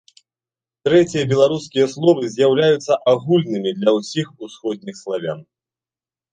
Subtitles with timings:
[0.87, 5.49] Трэція беларускія словы з'яўляюцца агульнымі для ўсіх усходніх славян.